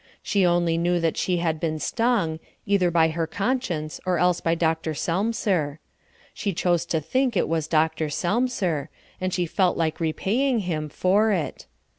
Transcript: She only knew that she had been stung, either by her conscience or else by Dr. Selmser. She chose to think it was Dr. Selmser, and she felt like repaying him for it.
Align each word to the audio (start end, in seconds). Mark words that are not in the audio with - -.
She 0.23 0.43
only 0.47 0.79
knew 0.79 0.99
that 0.99 1.15
she 1.15 1.37
had 1.37 1.59
been 1.59 1.77
stung, 1.77 2.39
either 2.65 2.89
by 2.89 3.09
her 3.09 3.27
conscience 3.27 3.99
or 4.03 4.17
else 4.17 4.41
by 4.41 4.55
Dr. 4.55 4.95
Selmser. 4.95 5.77
She 6.33 6.53
chose 6.53 6.87
to 6.87 6.99
think 6.99 7.37
it 7.37 7.47
was 7.47 7.67
Dr. 7.67 8.07
Selmser, 8.09 8.89
and 9.21 9.31
she 9.31 9.45
felt 9.45 9.77
like 9.77 9.99
repaying 9.99 10.61
him 10.61 10.89
for 10.89 11.31
it. 11.31 11.67